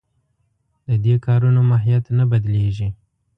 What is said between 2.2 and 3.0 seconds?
بدلېږي.